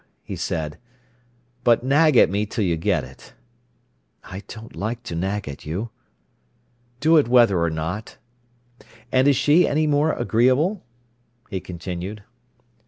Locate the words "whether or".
7.27-7.69